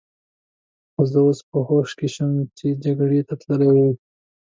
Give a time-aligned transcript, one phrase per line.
[0.93, 3.77] خو زه اوس په هوښ کې شوم، دی جګړې ته تلی و.